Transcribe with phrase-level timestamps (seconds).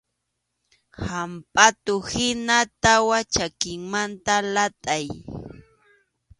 [1.05, 5.05] Hampʼatuhina tawa chakimanta latʼay.